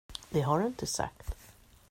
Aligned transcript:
Det 0.29 0.41
har 0.43 0.59
du 0.59 0.67
inte 0.67 0.87
sagt. 0.87 1.35